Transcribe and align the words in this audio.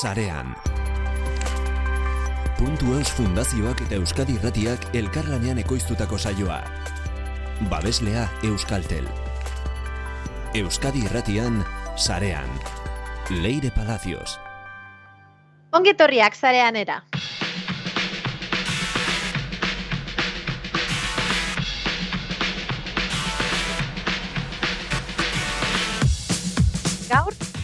sarean. 0.00 0.54
Puntu 2.58 2.92
Eus 2.96 3.08
Fundazioak 3.16 3.80
eta 3.86 3.96
Euskadi 3.96 4.36
Irratiak 4.36 4.84
elkarlanean 4.96 5.60
ekoiztutako 5.62 6.18
saioa. 6.18 6.60
Babeslea 7.70 8.26
Euskaltel. 8.44 9.08
Euskadi 10.54 11.04
Irratian 11.08 11.62
sarean. 11.96 12.48
Leire 13.30 13.70
Palacios. 13.70 14.38
Ongetorriak 15.72 16.36
zarean 16.36 16.76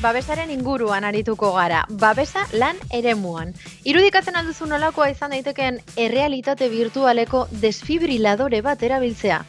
babesaren 0.02 0.50
inguruan 0.50 1.04
arituko 1.06 1.52
gara. 1.54 1.84
Babesa 1.88 2.42
lan 2.58 2.78
eremuan. 2.90 3.54
Irudikatzen 3.86 4.36
alduzu 4.36 4.66
nolakoa 4.66 5.12
izan 5.12 5.30
daitekeen 5.36 5.78
errealitate 5.96 6.68
virtualeko 6.72 7.46
desfibriladore 7.62 8.62
bat 8.66 8.82
erabiltzea. 8.82 9.44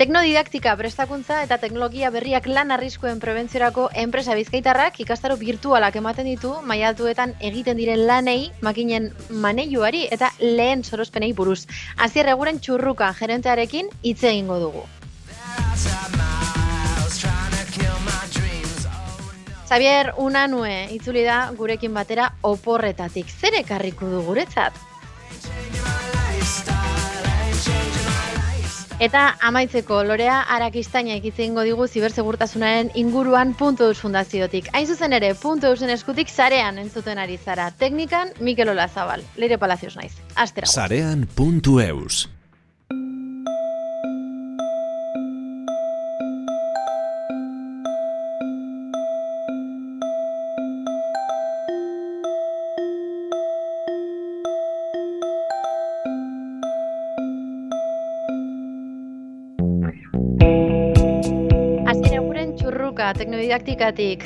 Teknodidaktika 0.00 0.72
prestakuntza 0.80 1.42
eta 1.44 1.58
teknologia 1.60 2.08
berriak 2.08 2.46
lan 2.48 2.72
arriskuen 2.72 3.18
prebentziorako 3.20 3.90
enpresa 4.02 4.32
bizkaitarrak 4.38 4.96
ikastaro 5.04 5.36
virtualak 5.36 5.98
ematen 6.00 6.24
ditu 6.30 6.54
maialtuetan 6.64 7.34
egiten 7.50 7.76
diren 7.76 8.06
lanei, 8.08 8.48
makinen 8.64 9.10
maneiuari 9.28 10.06
eta 10.10 10.32
lehen 10.40 10.84
sorospenei 10.84 11.34
buruz. 11.36 11.66
Azier 11.98 12.32
eguren 12.32 12.64
txurruka 12.64 13.12
gerentearekin 13.20 13.92
hitz 14.00 14.22
egingo 14.24 14.58
dugu. 14.64 14.88
Xavier 19.70 20.14
Unanue 20.18 20.88
itzuli 20.90 21.20
da 21.22 21.52
gurekin 21.54 21.92
batera 21.94 22.24
oporretatik. 22.42 23.28
Zer 23.30 23.54
ekarriko 23.60 24.08
du 24.10 24.22
guretzat? 24.26 24.74
Eta 29.00 29.22
amaitzeko 29.46 30.02
lorea 30.04 30.40
arakistaina 30.56 31.14
ikitzengo 31.20 31.62
digu 31.64 31.86
zibersegurtasunaren 31.86 32.90
inguruan 32.98 33.54
puntu 33.54 33.92
fundaziotik. 33.94 34.72
Hain 34.74 34.90
zuzen 34.90 35.14
ere, 35.16 35.36
puntu 35.38 35.70
eusen 35.70 35.94
eskutik 35.94 36.28
zarean 36.28 36.82
entzuten 36.82 37.22
ari 37.22 37.38
zara. 37.38 37.70
Teknikan, 37.70 38.34
Mikel 38.40 38.74
Olazabal. 38.74 39.22
Leire 39.36 39.56
Palacios 39.56 39.94
naiz. 39.96 40.12
Astera. 40.34 40.66
Sarean 40.66 41.28
teknodidaktikatik. 63.20 64.24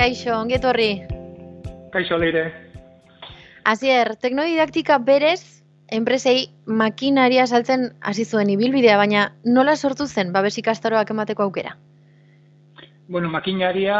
Kaixo, 0.00 0.32
ongetorri. 0.32 1.02
Kaixo 1.92 2.16
leire. 2.16 2.46
Azier, 3.68 4.14
teknodidaktika 4.16 4.96
berez, 5.04 5.60
enpresei 5.92 6.48
makinaria 6.64 7.44
saltzen 7.46 7.90
hasi 8.00 8.24
zuen 8.24 8.48
ibilbidea, 8.54 8.96
baina 8.96 9.26
nola 9.44 9.76
sortu 9.76 10.06
zen 10.08 10.32
babes 10.32 10.56
ikastaroak 10.62 11.12
emateko 11.12 11.44
aukera? 11.44 11.76
Bueno, 13.10 13.28
makinaria 13.28 13.98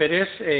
berez 0.00 0.28
e, 0.40 0.56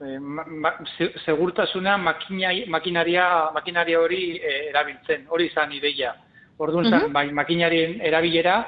e, 0.00 0.18
ma, 0.18 0.44
ma, 0.48 0.72
se- 0.96 1.12
segurtasuna 1.24 1.96
makina, 2.00 2.50
makinaria, 2.72 3.26
makinaria 3.54 4.00
hori 4.00 4.22
e, 4.40 4.54
erabiltzen, 4.70 5.26
hori 5.28 5.50
izan 5.52 5.72
ideia. 5.76 6.14
Orduan 6.58 6.88
Mhm. 6.88 6.98
zen, 6.98 7.12
bai, 7.12 7.30
makinarien 7.32 8.00
erabilera, 8.00 8.64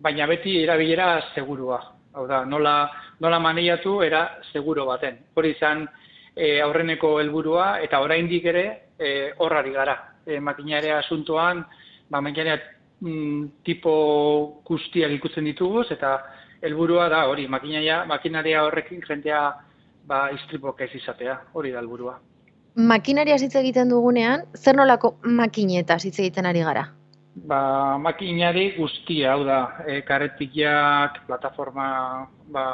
baina 0.00 0.26
beti 0.26 0.58
erabilera 0.64 1.22
segurua. 1.34 1.78
Hau 2.18 2.26
da, 2.26 2.42
nola, 2.44 2.90
nola 3.22 3.38
maneiatu 3.38 4.00
era 4.02 4.24
seguro 4.50 4.84
baten. 4.88 5.20
Hori 5.38 5.52
izan 5.54 5.84
e, 6.34 6.58
aurreneko 6.64 7.12
helburua 7.20 7.68
eta 7.84 8.00
oraindik 8.02 8.48
ere 8.50 8.64
e, 8.98 9.10
horrari 9.38 9.70
gara. 9.76 9.94
E, 10.26 10.40
makinaria 10.42 10.96
asuntoan, 10.98 11.62
ba, 12.10 12.18
makinaria 12.18 12.58
mm, 13.04 13.62
tipo 13.62 13.94
guztiak 14.66 15.14
ikusten 15.14 15.46
ditugu 15.46 15.86
eta 15.94 16.16
helburua 16.66 17.06
da 17.08 17.22
hori, 17.30 17.46
makinaria, 17.46 18.02
makinaria 18.10 18.66
horrekin 18.66 19.06
jentea 19.06 19.46
ba, 20.10 20.24
istripok 20.34 20.82
ez 20.88 20.90
izatea, 20.98 21.38
hori 21.54 21.70
da 21.70 21.78
helburua. 21.84 22.18
Makinaria 22.78 23.38
hitz 23.38 23.54
egiten 23.62 23.94
dugunean, 23.94 24.42
zer 24.58 24.74
nolako 24.74 25.20
makinetaz 25.22 26.02
hitz 26.02 26.18
egiten 26.18 26.50
ari 26.50 26.66
gara? 26.66 26.88
Ba, 27.44 27.98
makinari 28.00 28.72
guztia, 28.76 29.32
hau 29.34 29.44
da, 29.44 29.76
e, 29.86 30.00
karretikiak, 30.02 31.26
plataforma, 31.26 32.26
ba, 32.50 32.64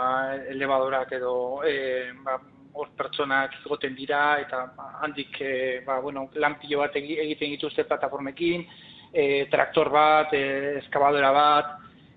elevadorak 0.49 1.13
edo 1.13 1.63
e, 1.67 2.13
ba, 2.25 2.39
hor 2.73 2.89
pertsonak 2.97 3.59
egoten 3.67 3.95
dira, 3.95 4.39
eta 4.41 4.65
handik 5.03 5.41
e, 5.41 5.83
ba, 5.87 5.99
bueno, 6.01 6.29
lanpilo 6.35 6.81
bat 6.81 6.97
egi- 6.97 7.19
egiten 7.27 7.51
dituzte 7.51 7.85
plataformekin, 7.85 8.65
e, 9.13 9.47
traktor 9.51 9.91
bat, 9.91 10.33
e, 10.33 10.79
eskabadora 10.81 11.33
bat, 11.35 11.77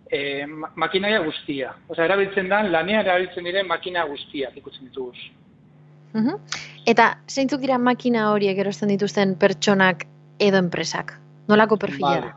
e, 0.10 0.46
ma- 0.46 0.72
makinaria 0.76 1.20
guztia. 1.26 1.76
Osea, 1.90 2.06
erabiltzen 2.06 2.50
da, 2.50 2.64
lanean 2.64 3.04
erabiltzen 3.06 3.44
diren 3.44 3.68
makina 3.68 4.06
guztiak 4.06 4.56
ikutzen 4.58 4.88
ditugu. 4.88 5.14
Mhm. 6.14 6.38
Eta 6.86 7.18
zeintzuk 7.28 7.60
dira 7.62 7.78
makina 7.78 8.32
horiek 8.32 8.58
erosten 8.58 8.90
dituzten 8.90 9.36
pertsonak 9.38 10.08
edo 10.40 10.58
enpresak? 10.58 11.18
Nolako 11.48 11.78
perfila 11.78 12.10
Vale. 12.10 12.22
da? 12.22 12.36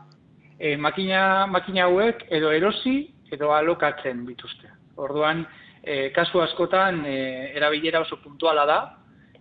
E, 0.59 0.77
makina, 0.77 1.47
makina 1.47 1.87
hauek 1.87 2.27
edo 2.29 2.51
erosi 2.51 2.95
edo 3.31 3.51
alokatzen 3.55 4.25
dituzte. 4.27 4.69
Orduan, 5.01 5.45
e, 5.83 6.09
kasu 6.15 6.41
askotan 6.43 7.03
e, 7.05 7.15
erabilera 7.57 8.01
oso 8.03 8.19
puntuala 8.21 8.65
da, 8.65 8.79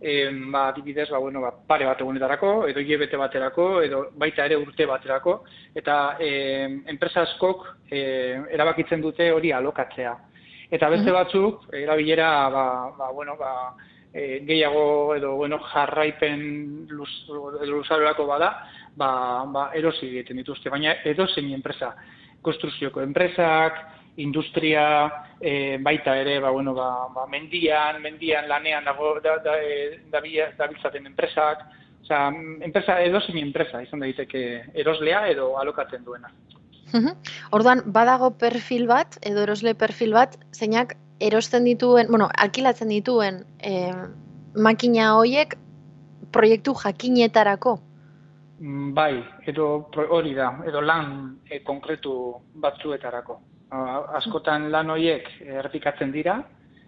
e, 0.00 0.30
ba, 0.50 0.68
adibidez, 0.68 1.10
ba, 1.10 1.18
bueno, 1.18 1.42
ba, 1.44 1.52
pare 1.66 1.84
bat 1.84 2.00
egunetarako, 2.00 2.54
edo 2.70 2.80
hilebete 2.80 3.20
baterako, 3.20 3.68
edo 3.84 4.06
baita 4.16 4.46
ere 4.48 4.56
urte 4.56 4.86
baterako, 4.88 5.42
eta 5.76 6.16
e, 6.18 6.30
enpresa 6.88 7.26
askok 7.26 7.66
e, 7.90 8.00
erabakitzen 8.56 9.04
dute 9.04 9.30
hori 9.34 9.52
alokatzea. 9.52 10.16
Eta 10.70 10.88
beste 10.88 11.12
batzuk, 11.12 11.66
erabilera, 11.74 12.48
ba, 12.48 12.66
ba, 12.96 13.10
bueno, 13.12 13.36
ba, 13.36 13.74
e, 14.12 14.40
gehiago 14.46 15.14
edo 15.16 15.34
bueno, 15.36 15.58
jarraipen 15.58 16.86
luz, 16.88 17.10
luzarorako 17.28 18.26
bada, 18.26 18.50
ba, 18.96 19.44
ba, 19.46 19.70
erosi 19.74 20.08
egiten 20.08 20.40
dituzte, 20.42 20.70
baina 20.70 20.96
edozein 21.04 21.52
enpresa, 21.54 21.94
konstruzioko 22.42 23.02
enpresak, 23.02 23.78
industria, 24.16 24.84
e, 25.40 25.78
baita 25.78 26.16
ere, 26.18 26.38
ba, 26.40 26.50
bueno, 26.50 26.74
ba, 26.74 27.08
ba, 27.14 27.26
mendian, 27.26 28.00
mendian 28.02 28.48
lanean 28.48 28.84
dago 28.84 29.18
da, 29.20 29.38
da, 29.44 29.56
e, 29.62 30.00
dabila- 30.12 30.50
dabiltzaten 30.58 31.06
enpresak, 31.06 31.64
osea, 32.02 32.28
enpresa 32.66 33.00
edozein 33.04 33.38
enpresa 33.38 33.82
izan 33.82 34.00
daiteke 34.00 34.64
eroslea 34.74 35.28
edo 35.28 35.56
alokatzen 35.58 36.04
duena. 36.04 36.30
Orduan, 37.54 37.84
badago 37.86 38.32
perfil 38.38 38.88
bat, 38.90 39.16
edo 39.22 39.44
erosle 39.46 39.76
perfil 39.78 40.12
bat, 40.16 40.34
zeinak 40.52 40.96
erosten 41.20 41.64
dituen, 41.64 42.08
bueno, 42.10 42.28
alkilatzen 42.36 42.88
dituen 42.88 43.44
eh, 43.60 43.94
makina 44.56 45.14
hoiek 45.14 45.54
proiektu 46.32 46.74
jakinetarako. 46.74 47.78
Mm, 48.60 48.92
Bai, 48.92 49.24
edo 49.48 49.88
hori 50.12 50.34
da, 50.36 50.50
edo 50.68 50.82
lan 50.84 51.38
e, 51.48 51.62
konkretu 51.64 52.12
batzuetarako. 52.60 53.38
Askotan 54.18 54.66
lan 54.72 54.90
horiek 54.92 55.28
errepikatzen 55.40 56.12
dira, 56.12 56.34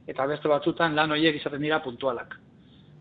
eta 0.07 0.27
beste 0.29 0.51
batzutan 0.51 0.97
lan 0.99 1.15
horiek 1.15 1.39
izaten 1.39 1.63
dira 1.63 1.79
puntualak. 1.81 2.35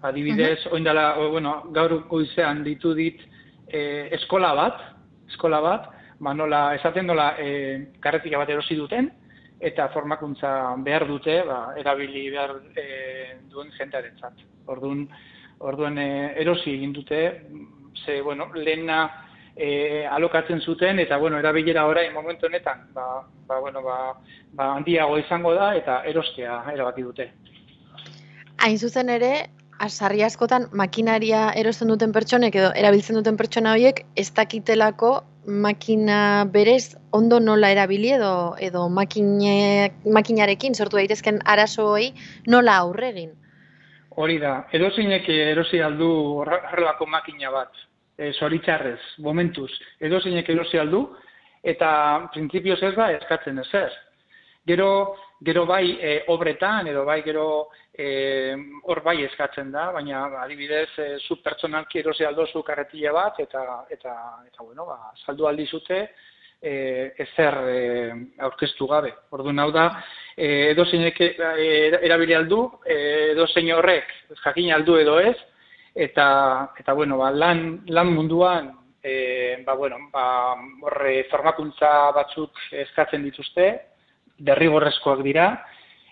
Adibidez, 0.07 0.65
uh 0.65 0.75
oindala, 0.77 1.17
o, 1.19 1.29
bueno, 1.33 1.55
gaur 1.75 1.97
goizean 2.07 2.63
ditu 2.63 2.93
dit 2.95 3.19
e, 3.67 4.07
eskola 4.15 4.53
bat, 4.55 4.79
eskola 5.27 5.59
bat, 5.61 5.91
ba 6.21 6.33
nola, 6.33 6.61
esaten 6.77 7.11
nola 7.11 7.33
e, 7.41 7.49
karretika 7.99 8.39
bat 8.39 8.49
erosi 8.55 8.79
duten, 8.79 9.11
eta 9.59 9.89
formakuntza 9.91 10.77
behar 10.85 11.07
dute, 11.09 11.41
ba, 11.45 11.59
erabili 11.77 12.29
behar 12.31 12.55
e, 12.71 12.87
duen 13.51 13.69
jentearentzat. 13.75 14.47
Orduan, 14.71 15.05
orduan 15.59 15.99
e, 15.99 16.09
erosi 16.39 16.77
egin 16.77 16.95
dute, 16.95 17.21
ze, 18.05 18.21
bueno, 18.21 18.49
lehena 18.53 19.09
e, 19.55 20.05
alokatzen 20.07 20.61
zuten, 20.61 20.99
eta, 20.99 21.17
bueno, 21.17 21.39
erabilera 21.39 21.85
orain 21.87 22.13
momentu 22.13 22.47
honetan, 22.47 22.87
ba, 22.93 23.23
ba, 23.47 23.59
bueno, 23.59 23.81
ba, 23.83 23.97
ba, 24.53 24.73
handiago 24.75 25.17
izango 25.19 25.53
da, 25.53 25.73
eta 25.75 26.01
erostea 26.05 26.63
erabaki 26.73 27.07
dute. 27.07 27.31
Hain 28.61 28.77
zuzen 28.77 29.09
ere, 29.09 29.49
sarri 29.89 30.21
askotan 30.23 30.67
makinaria 30.71 31.49
erosten 31.57 31.89
duten 31.89 32.11
pertsonek 32.13 32.55
edo 32.55 32.71
erabiltzen 32.77 33.17
duten 33.17 33.37
pertsona 33.37 33.73
horiek 33.73 34.03
ez 34.15 34.29
dakitelako 34.37 35.23
makina 35.45 36.45
berez 36.45 36.95
ondo 37.11 37.39
nola 37.39 37.71
erabili 37.71 38.11
edo 38.13 38.55
edo 38.59 38.87
makine, 38.89 39.91
makinarekin 40.05 40.75
sortu 40.75 40.97
daitezken 40.97 41.41
arazoei 41.45 42.13
nola 42.47 42.77
aurre 42.77 43.09
egin. 43.09 43.31
Hori 44.19 44.37
da, 44.39 44.65
edo 44.75 44.89
zeinek 44.91 45.27
erosi 45.31 45.79
aldu 45.79 46.09
horrelako 46.43 47.05
makina 47.07 47.51
bat, 47.51 47.71
e, 48.17 48.31
zoritzarrez, 48.33 48.99
momentuz, 49.23 49.71
edo 50.03 50.19
zeinek 50.19 50.49
erosi 50.51 50.79
aldu, 50.81 51.05
eta 51.63 51.91
printzipioz 52.33 52.81
ez 52.83 52.95
da 52.97 53.11
eskatzen 53.15 53.61
ez 53.63 53.69
ez. 53.79 53.91
Gero, 54.67 54.89
gero 55.41 55.63
bai 55.65 55.95
e, 55.95 56.17
obretan, 56.33 56.89
edo 56.91 57.05
bai 57.05 57.21
gero 57.25 57.45
e, 57.93 58.53
hor 58.83 59.01
bai 59.05 59.21
eskatzen 59.25 59.71
da, 59.71 59.87
baina 59.95 60.25
adibidez, 60.43 60.89
e, 60.99 61.07
zu 61.25 61.39
pertsonalki 61.41 62.03
erosi 62.03 62.27
aldo 62.27 62.45
zu 62.51 62.61
karretila 62.67 63.15
bat, 63.15 63.39
eta, 63.39 63.63
eta, 63.89 64.17
eta 64.51 64.63
bueno, 64.63 64.85
ba, 64.91 65.13
saldu 65.25 65.47
aldi 65.47 65.65
zute, 65.65 66.03
e, 66.61 67.13
ezer 67.17 67.57
e, 67.67 67.77
aurkeztu 68.39 68.87
gabe. 68.87 69.13
Orduan 69.31 69.59
hau 69.59 69.71
da, 69.73 69.87
e, 70.35 70.71
edo 70.71 70.85
zeinek 70.85 71.19
erabili 71.21 72.37
aldu, 72.37 72.63
e, 72.85 73.31
edo 73.31 73.47
zein 73.47 73.71
horrek 73.73 74.13
jakin 74.43 74.71
aldu 74.77 74.97
edo 75.01 75.19
ez, 75.19 75.35
eta, 75.95 76.27
eta 76.79 76.93
bueno, 76.93 77.17
ba, 77.17 77.31
lan, 77.31 77.81
lan 77.87 78.13
munduan, 78.13 78.71
e, 79.03 79.63
ba, 79.65 79.75
bueno, 79.75 79.97
ba, 80.13 80.25
horre 80.85 81.25
formakuntza 81.31 82.11
batzuk 82.15 82.61
eskatzen 82.85 83.25
dituzte, 83.25 83.71
derrigorrezkoak 84.41 85.21
dira, 85.25 85.51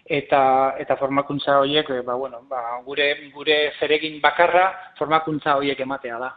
eta 0.09 0.41
eta 0.81 0.97
formakuntza 0.97 1.59
horiek 1.61 1.89
ba, 2.05 2.15
bueno, 2.15 2.41
ba, 2.49 2.81
gure 2.85 3.29
gure 3.33 3.57
zeregin 3.79 4.17
bakarra 4.21 4.71
formakuntza 4.97 5.55
horiek 5.55 5.79
ematea 5.85 6.17
da. 6.17 6.31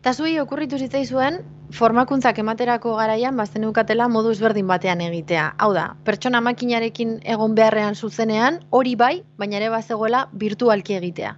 Eta 0.00 0.12
zuei 0.14 0.38
okurritu 0.40 0.78
zitzaizuen, 0.78 1.40
formakuntzak 1.76 2.38
ematerako 2.40 2.94
garaian, 2.96 3.36
bazten 3.36 3.66
eukatela 3.68 4.06
modu 4.08 4.32
ezberdin 4.34 4.66
batean 4.70 5.02
egitea. 5.04 5.44
Hau 5.64 5.72
da, 5.76 5.88
pertsona 6.06 6.40
makinarekin 6.44 7.18
egon 7.34 7.56
beharrean 7.58 7.98
zuzenean, 7.98 8.60
hori 8.70 8.94
bai, 8.96 9.14
baina 9.38 9.58
ere 9.60 9.70
bazegoela 9.74 10.24
virtualki 10.44 10.96
egitea. 11.00 11.34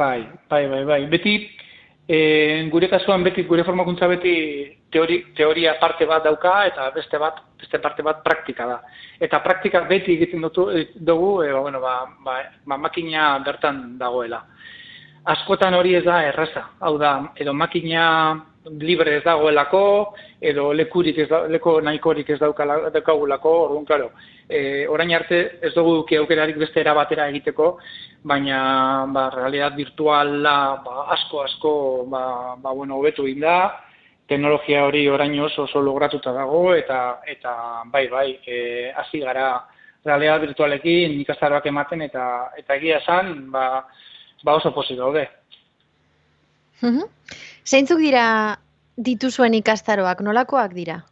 Bai, 0.00 0.20
bai, 0.50 0.62
bai, 0.70 0.84
bai. 0.88 1.00
Beti, 1.12 1.34
e, 2.08 2.18
gure 2.72 2.88
kasuan 2.88 3.26
beti, 3.26 3.44
gure 3.50 3.66
formakuntza 3.68 4.08
beti 4.10 4.32
teori, 4.90 5.20
teoria 5.36 5.76
parte 5.82 6.08
bat 6.08 6.24
dauka, 6.24 6.54
eta 6.70 6.88
beste 6.94 7.20
bat, 7.20 7.42
beste 7.60 7.82
parte 7.84 8.06
bat 8.06 8.24
praktika 8.24 8.66
da. 8.66 8.80
Eta 9.20 9.42
praktika 9.44 9.84
beti 9.90 10.16
egiten 10.16 10.40
dugu, 10.40 11.42
e, 11.44 11.52
ba, 11.52 11.60
bueno, 11.60 11.84
ba, 11.84 11.98
ba, 12.24 12.40
ba, 12.64 12.80
makina 12.88 13.34
bertan 13.44 13.98
dagoela 14.00 14.46
askotan 15.24 15.74
hori 15.74 15.94
ez 15.94 16.04
da 16.04 16.22
erraza. 16.26 16.68
Hau 16.80 16.96
da, 16.98 17.32
edo 17.36 17.52
makina 17.54 18.04
libre 18.80 19.16
ez 19.16 19.24
dagoelako, 19.24 20.14
edo 20.40 20.72
lekurik 20.72 21.18
ez 21.18 21.28
da, 21.28 21.42
leko 21.48 21.78
nahikorik 21.80 22.30
ez 22.30 22.38
daukagulako, 22.40 23.52
orduan, 23.64 23.86
klaro, 23.88 24.10
e, 24.48 24.86
orain 24.88 25.14
arte 25.16 25.40
ez 25.62 25.72
dugu 25.74 25.94
duki 26.02 26.18
aukerarik 26.18 26.58
beste 26.60 26.80
erabatera 26.80 27.28
egiteko, 27.32 27.78
baina, 28.28 29.06
ba, 29.14 29.28
realidad 29.34 29.76
virtuala, 29.76 30.56
ba, 30.84 31.06
asko, 31.16 31.42
asko, 31.46 31.72
ba, 32.10 32.56
ba, 32.60 32.72
bueno, 32.72 32.98
hobetu 32.98 33.26
inda, 33.28 33.84
teknologia 34.28 34.84
hori 34.84 35.06
orain 35.08 35.38
oso 35.40 35.64
oso 35.64 35.80
logratuta 35.80 36.32
dago, 36.32 36.74
eta, 36.74 37.20
eta 37.26 37.84
bai, 37.92 38.06
bai, 38.08 38.28
e, 38.46 38.92
hasi 38.96 39.20
gara, 39.24 39.64
realidad 40.04 40.40
virtualekin 40.40 41.18
ikastaroak 41.20 41.66
ematen, 41.66 42.02
eta, 42.02 42.52
eta 42.56 42.76
egia 42.76 43.00
esan, 43.02 43.50
ba, 43.52 43.86
ba 44.44 44.54
oso 44.54 44.72
posi 44.74 44.96
daude. 44.96 45.26
Zeintzuk 47.66 47.98
dira 47.98 48.56
dituzuen 48.96 49.54
ikastaroak, 49.58 50.22
nolakoak 50.22 50.74
dira? 50.74 51.02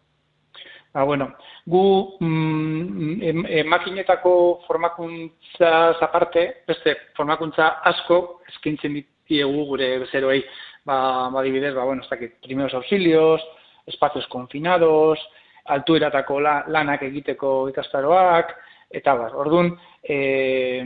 Ba, 0.95 1.05
bueno, 1.05 1.29
gu 1.69 1.83
mm, 2.21 3.45
e, 3.47 3.63
makinetako 3.69 4.63
formakuntza 4.67 5.71
zaparte, 6.01 6.47
beste 6.67 6.95
formakuntza 7.19 7.83
asko 7.91 8.41
eskintzen 8.49 8.97
ditiegu 8.97 9.67
gure 9.69 9.91
bezeroei, 10.07 10.41
ba, 10.89 11.29
ba 11.35 11.43
dibidez, 11.45 11.75
ba, 11.75 11.85
bueno, 11.85 12.03
ez 12.03 12.09
dakit, 12.09 12.39
primeros 12.41 12.75
auxilios, 12.75 13.45
espacios 13.87 14.27
confinados, 14.29 15.21
altueratako 15.67 16.41
la, 16.41 16.57
lanak 16.69 17.03
egiteko 17.03 17.69
ikastaroak, 17.75 18.55
eta 18.91 19.15
bar, 19.19 19.35
orduan, 19.35 19.73
e, 20.03 20.85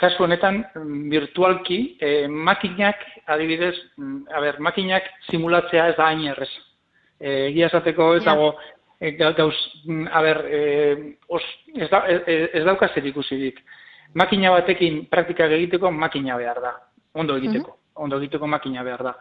kasu 0.00 0.24
honetan, 0.24 0.64
virtualki, 1.10 1.96
e, 2.00 2.26
makinak, 2.28 3.04
adibidez, 3.30 3.76
a 4.34 4.40
ber, 4.42 4.58
makinak 4.60 5.06
simulatzea 5.30 5.88
ez 5.92 5.96
da 5.96 6.08
hain 6.10 6.26
errez. 6.32 6.50
E, 7.20 7.50
egia 7.50 7.68
esateko 7.70 8.14
ez 8.18 8.24
dago, 8.26 8.54
e, 8.98 9.12
gauz, 9.12 9.54
a 10.10 10.22
ber, 10.22 10.42
e, 10.50 10.62
os, 11.28 11.42
ez, 11.76 11.90
da, 11.90 12.04
e, 12.10 12.40
ez 12.52 12.64
dauka 12.66 12.90
zer 12.94 13.06
ikusirik. 13.06 13.62
Makina 14.14 14.50
batekin 14.50 15.04
praktika 15.10 15.46
egiteko 15.46 15.92
makina 15.94 16.36
behar 16.36 16.58
da, 16.60 16.74
ondo 17.14 17.36
egiteko, 17.38 17.76
ondo 17.94 18.18
egiteko 18.18 18.46
makina 18.50 18.82
behar 18.82 19.04
da. 19.12 19.14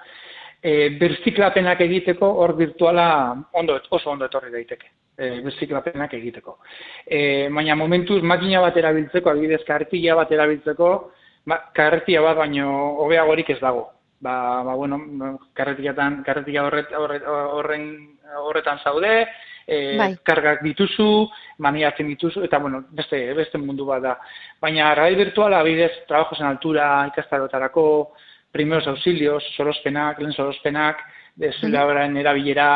E, 0.59 0.89
berziklapenak 0.99 1.81
egiteko 1.85 2.27
hor 2.41 2.55
virtuala 2.57 3.35
ondo, 3.53 3.79
oso 3.95 4.11
ondo 4.11 4.27
etorri 4.27 4.51
daiteke 4.51 4.89
e, 5.19 5.41
beziklapenak 5.43 6.13
egiteko. 6.17 6.57
E, 7.05 7.49
baina 7.53 7.75
momentuz 7.79 8.21
makina 8.23 8.61
bat 8.63 8.77
erabiltzeko, 8.79 9.31
adibidez 9.31 9.61
kartilla 9.67 10.15
bat 10.19 10.31
erabiltzeko, 10.31 10.89
ba, 11.49 11.59
kartia 11.75 12.23
bat 12.25 12.39
baino 12.39 12.69
hobeagorik 13.03 13.51
ez 13.55 13.59
dago. 13.61 13.89
Ba, 14.19 14.63
ba 14.67 14.75
bueno, 14.75 14.99
karretillatan, 15.55 16.23
karretilla 16.27 16.65
horret, 16.67 16.95
horren 16.95 17.85
horretan 18.43 18.81
zaude, 18.83 19.13
e, 19.67 19.77
bai. 19.99 20.09
kargak 20.27 20.63
dituzu, 20.63 21.27
maniatzen 21.63 22.07
dituzu, 22.11 22.43
eta 22.47 22.59
bueno, 22.59 22.83
beste, 22.95 23.21
beste 23.37 23.61
mundu 23.61 23.87
bat 23.87 24.03
da. 24.03 24.17
Baina 24.61 24.93
radio 24.95 25.23
virtuala, 25.23 25.61
adibidez, 25.63 26.05
trabajos 26.07 26.39
en 26.39 26.49
altura, 26.51 26.89
ikastarotarako, 27.13 27.85
primeros 28.51 28.87
auxilios, 28.87 29.43
sorospenak, 29.55 30.19
lehen 30.19 30.33
sorospenak, 30.33 31.03
desulabaren 31.35 32.17
erabilera, 32.17 32.71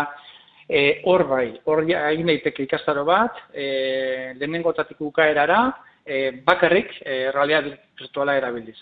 E, 0.63 1.01
hor 1.03 1.25
bai, 1.27 1.59
hor 1.67 1.81
egin 1.83 2.29
daiteke 2.31 2.63
ikastaro 2.63 3.03
bat, 3.05 3.35
e, 3.51 4.31
lehenengotatik 4.39 5.01
ukaerara, 5.03 5.57
e, 6.05 6.39
bakarrik 6.45 7.01
e, 7.03 7.31
realidad 7.35 7.67
virtuala 7.99 8.37
erabiliz. 8.39 8.77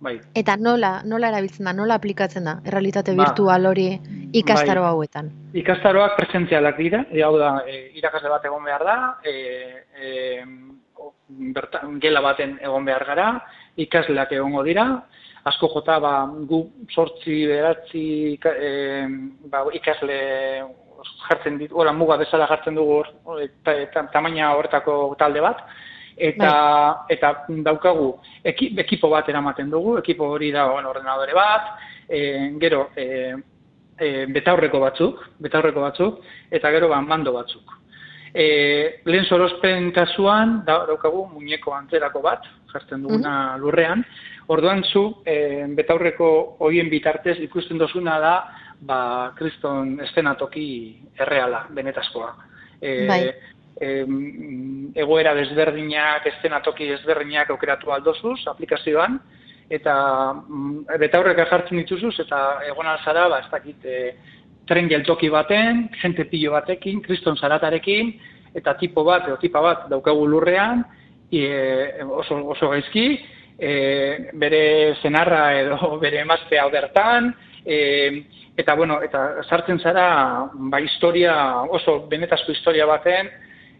Bai. 0.00 0.18
Eta 0.36 0.58
nola, 0.60 1.00
nola 1.08 1.30
erabiltzen 1.32 1.64
da, 1.64 1.72
nola 1.72 1.96
aplikatzen 1.96 2.44
da, 2.44 2.58
errealitate 2.68 3.14
ba, 3.14 3.24
virtual 3.24 3.68
hori 3.70 3.86
ikastaro 4.36 4.82
bai. 4.84 4.90
hauetan? 4.90 5.30
Ikastaroak 5.56 6.18
presentzialak 6.18 6.76
dira, 6.80 7.04
e, 7.10 7.22
hau 7.24 7.36
da, 7.40 7.52
e, 7.64 7.92
irakasle 7.96 8.32
bat 8.32 8.44
egon 8.44 8.64
behar 8.64 8.84
da, 8.84 8.96
e, 9.24 9.36
e, 9.96 10.10
bertan, 11.56 11.96
gela 12.00 12.20
baten 12.24 12.58
egon 12.60 12.84
behar 12.84 13.06
gara, 13.08 13.30
ikasleak 13.86 14.36
egongo 14.36 14.64
dira, 14.68 14.86
asko 15.46 15.70
jota, 15.74 16.00
ba, 16.02 16.12
gu 16.48 16.60
sortzi, 16.90 17.44
beratzi, 17.46 18.06
e, 18.34 18.70
ba, 19.50 19.64
ikasle 19.78 20.18
jartzen 21.28 21.58
dit, 21.58 21.72
ora 21.72 21.92
muga 21.92 22.16
bezala 22.20 22.48
jartzen 22.50 22.74
dugu 22.74 23.02
eta 23.42 24.06
tamaina 24.12 24.54
horretako 24.56 25.14
talde 25.18 25.42
bat 25.44 25.62
eta 26.16 26.50
bai. 26.50 27.16
eta 27.16 27.32
daukagu 27.66 28.08
ekipo 28.44 29.10
bat 29.12 29.28
eramaten 29.28 29.70
dugu, 29.70 29.98
ekipo 29.98 30.30
hori 30.34 30.50
da 30.52 30.66
bueno, 30.72 30.90
ordenadore 30.90 31.34
bat, 31.36 31.74
e, 32.08 32.52
gero 32.60 32.88
e, 32.96 33.34
e, 33.98 34.26
betaurreko 34.32 34.80
batzuk, 34.80 35.24
betaurreko 35.44 35.84
batzuk 35.84 36.22
eta 36.50 36.70
gero 36.72 36.88
ban 36.88 37.06
mando 37.06 37.34
batzuk. 37.36 37.74
E, 38.36 39.00
lehen 39.08 39.24
sorospen 39.24 39.92
kasuan 39.96 40.62
da, 40.66 40.82
daukagu 40.88 41.26
muñeko 41.32 41.72
antzerako 41.72 42.22
bat, 42.24 42.48
jartzen 42.72 43.04
duguna 43.04 43.56
lurrean, 43.60 44.04
orduan 44.48 44.84
zu 44.84 45.22
e, 45.26 45.66
betaurreko 45.76 46.28
hoien 46.62 46.90
bitartez 46.90 47.38
ikusten 47.42 47.78
dozuna 47.78 48.18
da 48.22 48.34
ba, 48.80 49.32
kriston 49.36 49.96
estenatoki 50.04 50.68
erreala, 51.18 51.66
benetazkoa. 51.74 52.30
E, 52.80 52.92
bai. 53.08 53.20
e, 53.80 53.90
egoera 55.02 55.34
desberdinak, 55.36 56.26
estenatoki 56.32 56.88
desberdinak 56.92 57.50
aukeratu 57.50 57.92
aldozuz, 57.92 58.40
aplikazioan, 58.52 59.18
eta 59.72 59.96
mm, 60.34 60.98
beta 61.00 61.20
horrek 61.20 61.42
jartzen 61.50 61.82
dituzuz, 61.82 62.14
eta 62.22 62.42
egon 62.68 62.88
alzara, 62.90 63.28
ba, 63.32 63.42
ez 63.44 63.50
dakit, 63.52 63.84
e, 63.84 64.34
tren 64.66 64.90
geltoki 64.90 65.30
baten, 65.30 65.86
jente 66.02 66.26
pilo 66.30 66.52
batekin, 66.56 67.00
kriston 67.02 67.38
zaratarekin, 67.38 68.14
eta 68.56 68.74
tipo 68.80 69.04
bat, 69.06 69.26
edo 69.28 69.38
tipa 69.42 69.62
bat 69.62 69.88
daukagu 69.90 70.26
lurrean, 70.26 70.84
e, 71.30 71.46
oso, 72.06 72.40
oso 72.54 72.70
gaizki, 72.72 73.08
e, 73.58 74.30
bere 74.34 74.96
zenarra 75.02 75.60
edo 75.60 75.96
bere 76.04 76.20
emaztea 76.24 76.66
bertan, 76.68 77.34
e, 77.64 78.24
eta 78.56 78.74
bueno, 78.74 79.00
eta 79.02 79.42
sartzen 79.44 79.80
zara 79.80 80.48
ba 80.52 80.80
historia 80.80 81.62
oso 81.62 82.00
benetazko 82.08 82.52
historia 82.52 82.86
baten 82.86 83.28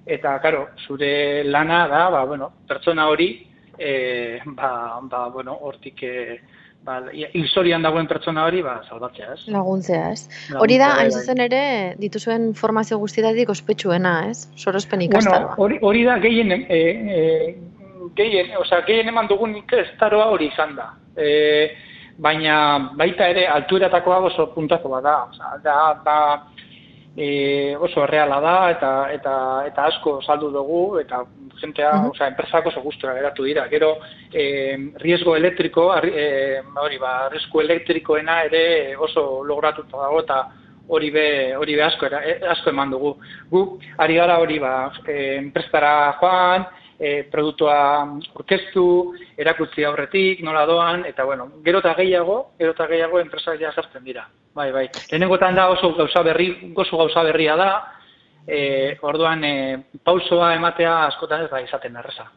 eta 0.07 0.39
claro, 0.41 0.69
zure 0.87 1.45
lana 1.45 1.87
da, 1.89 2.09
ba 2.11 2.25
bueno, 2.25 2.53
pertsona 2.69 3.09
hori 3.09 3.47
e, 3.79 4.41
ba, 4.45 5.01
ba 5.03 5.29
bueno, 5.29 5.57
hortik 5.63 6.03
e, 6.03 6.41
ba 6.87 7.01
historian 7.35 7.83
dagoen 7.83 8.07
pertsona 8.07 8.45
hori 8.47 8.63
ba 8.63 8.77
salbatzea, 8.89 9.33
ez? 9.35 9.47
Laguntzea, 9.51 10.11
ez? 10.13 10.29
hori 10.61 10.79
da, 10.79 10.93
hain 11.01 11.11
bai. 11.11 11.21
zuzen 11.21 11.43
ere, 11.43 11.63
dituzuen 11.99 12.53
formazio 12.55 12.99
guztietatik 13.03 13.51
ospetsuena, 13.51 14.29
ez? 14.31 14.47
Sorospen 14.57 15.03
ikastaroa. 15.09 15.57
Bueno, 15.57 15.65
hori, 15.65 15.81
hori 15.83 16.05
da 16.07 16.19
gehien 16.23 16.53
e, 16.53 16.79
e, 16.79 17.57
gehien, 18.17 18.57
osea, 18.59 18.83
gehien 18.87 19.09
eman 19.09 19.29
dugun 19.29 19.55
inkestaroa 19.57 20.31
hori 20.35 20.51
izan 20.53 20.77
da. 20.77 20.91
E, 21.17 21.29
baina 22.19 22.59
baita 22.97 23.29
ere 23.29 23.47
altueratakoa 23.47 24.19
oso 24.31 24.47
puntako 24.55 24.89
bada, 24.97 25.17
osea, 25.31 25.59
da, 25.65 25.79
da 26.05 26.19
e, 27.17 27.77
oso 27.77 28.05
erreala 28.05 28.41
da 28.41 28.57
eta 28.71 28.93
eta 29.13 29.35
eta 29.71 29.89
asko 29.91 30.21
saldu 30.23 30.51
dugu 30.53 30.99
eta 31.01 31.25
jentea, 31.61 31.91
uh 31.91 32.03
-huh. 32.03 32.11
osea, 32.11 32.29
enpresak 32.29 32.67
oso 32.67 32.81
gustura 32.83 33.15
geratu 33.15 33.45
dira. 33.45 33.69
Gero 33.69 33.97
eh 34.33 34.77
riesgo 34.97 35.37
elektriko, 35.37 35.95
eh 36.05 36.63
hori 36.77 36.99
ba, 36.99 37.29
riesgo 37.29 37.61
elektrikoena 37.61 38.43
ere 38.45 38.97
oso 38.97 39.43
logratuta 39.45 39.97
dago 39.97 40.21
eta 40.21 40.49
hori 40.89 41.11
be 41.11 41.57
hori 41.57 41.75
be 41.75 41.83
asko 41.83 42.07
era, 42.07 42.21
asko 42.51 42.71
eman 42.71 42.91
dugu. 42.91 43.17
Gu 43.51 43.79
ari 43.99 44.15
gara 44.15 44.39
hori 44.39 44.59
ba, 44.59 44.93
eh 45.07 45.37
enprestara 45.39 46.17
joan, 46.21 46.67
e, 46.99 47.25
produktua 47.31 47.77
orkestu, 48.35 49.15
erakutzi 49.37 49.85
aurretik, 49.85 50.43
nola 50.45 50.65
doan, 50.67 51.05
eta 51.09 51.25
bueno, 51.25 51.49
gero 51.65 51.83
eta 51.85 51.95
gehiago, 51.99 52.39
gero 52.59 52.73
eta 52.77 52.87
gehiago 52.91 53.21
enpresak 53.21 53.61
ja 53.61 53.73
sartzen 53.73 54.05
dira. 54.05 54.27
Bai, 54.57 54.71
bai. 54.73 54.87
Lehenengotan 55.11 55.55
da 55.55 55.69
oso 55.69 55.93
gauza 55.97 56.23
berri, 56.25 56.51
oso 56.75 56.97
gauza 56.97 57.23
berria 57.27 57.57
da, 57.57 57.71
e, 58.47 58.97
orduan 59.03 59.45
e, 59.45 59.55
pausoa 60.05 60.55
ematea 60.57 61.07
askotan 61.07 61.45
ez 61.45 61.51
da 61.51 61.61
izaten 61.61 61.97
erresa. 61.97 62.31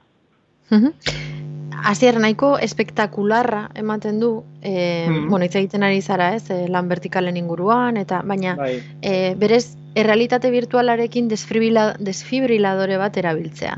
Azier 1.90 2.18
nahiko 2.20 2.58
espektakularra 2.60 3.70
ematen 3.80 4.20
du, 4.20 4.44
e, 4.62 5.08
mm 5.08 5.30
bueno, 5.30 5.46
hitz 5.46 5.56
egiten 5.56 5.84
ari 5.84 6.02
zara 6.02 6.34
ez, 6.36 6.50
e, 6.52 6.66
lan 6.68 6.90
vertikalen 6.90 7.38
inguruan, 7.38 7.98
eta 7.98 8.22
baina 8.26 8.56
bai. 8.60 8.74
e, 9.02 9.36
berez, 9.40 9.78
errealitate 9.96 10.52
virtualarekin 10.52 11.30
desfibriladore 11.30 12.98
bat 12.98 13.18
erabiltzea. 13.18 13.78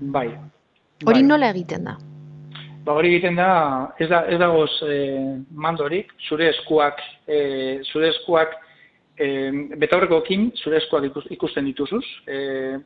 Bai. 0.00 0.28
Hori 1.04 1.20
bai. 1.20 1.26
nola 1.28 1.50
egiten 1.52 1.84
da? 1.84 1.96
Ba, 2.84 2.94
hori 2.96 3.12
egiten 3.12 3.36
da, 3.36 3.50
ez 4.00 4.08
da 4.08 4.22
ez 4.32 4.38
dagoz 4.40 4.70
e, 4.88 4.96
mandorik, 5.52 6.14
zure 6.28 6.48
eskuak, 6.48 7.02
e, 7.28 7.80
zure 7.92 8.08
eskuak 8.14 8.56
e, 9.20 9.28
betaurrekoekin 9.82 10.48
zure 10.62 10.80
eskuak 10.80 11.04
ikusten 11.36 11.68
dituzuz, 11.68 12.04
e, 12.24 12.38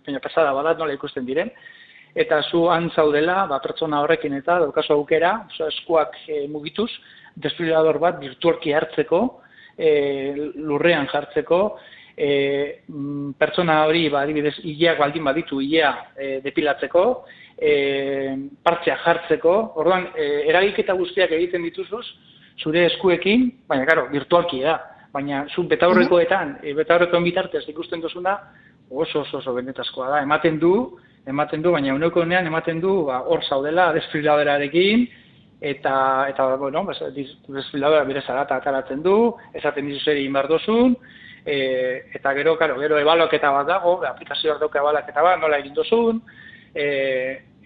baina 0.07 0.23
pasada 0.23 0.53
badat 0.57 0.83
nola 0.83 0.97
ikusten 0.99 1.27
diren, 1.27 1.53
eta 2.15 2.41
zu 2.51 2.67
antzaudela, 2.75 3.45
ba, 3.51 3.61
pertsona 3.63 4.03
horrekin 4.03 4.35
eta 4.41 4.59
daukazu 4.65 4.97
aukera, 4.97 5.37
zu 5.55 5.67
eskuak 5.71 6.19
e, 6.27 6.45
mugituz, 6.51 6.91
desfibrilador 7.35 8.01
bat 8.03 8.19
virtualki 8.23 8.75
hartzeko, 8.75 9.23
e, 9.79 9.91
lurrean 10.59 11.07
jartzeko, 11.11 11.61
e, 12.17 12.83
pertsona 13.39 13.85
hori 13.87 14.09
ba 14.09 14.23
adibidez 14.23 14.55
ileak 14.63 14.99
baldin 14.99 15.25
baditu 15.25 15.61
ilea 15.61 15.93
e, 16.17 16.41
depilatzeko 16.45 17.05
e, 17.59 17.71
partzea 18.63 18.99
jartzeko. 19.05 19.55
Orduan 19.83 20.11
e, 20.17 20.49
eragiketa 20.51 20.95
guztiak 20.99 21.33
egiten 21.33 21.63
dituzuz 21.63 22.05
zure 22.63 22.87
eskuekin 22.87 23.51
baina 23.69 23.87
claro 23.87 24.09
virtualki 24.13 24.63
da 24.63 24.79
baina 25.13 25.45
zu 25.55 25.67
betaurrekoetan 25.71 26.59
e, 26.63 26.75
betaurrekoen 26.75 27.25
bitartez 27.25 27.65
ikusten 27.69 28.01
duzuna 28.03 28.39
oso 28.91 29.21
oso 29.23 29.39
oso 29.39 29.55
benetazkoa 29.55 30.11
da. 30.11 30.23
Ematen 30.23 30.59
du 30.59 30.75
ematen 31.27 31.63
du 31.63 31.73
baina 31.73 31.95
uneko 31.95 32.23
honean 32.23 32.47
ematen 32.47 32.81
du 32.81 33.05
ba 33.07 33.23
hor 33.27 33.43
zaudela 33.49 33.93
desfiladerarekin 33.93 35.07
eta 35.61 36.27
eta 36.29 36.57
bueno 36.57 36.85
desfiladera 37.49 38.05
bere 38.05 38.21
zarata 38.21 38.57
ataratzen 38.57 39.03
du 39.03 39.35
esaten 39.55 39.87
dizu 39.89 40.05
zer 40.05 40.17
egin 40.17 40.37
dozun 40.49 40.97
e, 41.45 42.11
eta 42.15 42.33
gero, 42.35 42.57
karo, 42.59 42.79
gero 42.81 42.99
ebaloketa 42.99 43.51
bat 43.53 43.69
dago, 43.69 43.99
aplikazioak 44.09 44.61
dauka 44.61 44.81
ebaloketa 44.81 45.23
bat, 45.23 45.41
nola 45.41 45.59
egin 45.61 45.75
duzun, 45.77 46.23
e, 46.75 46.87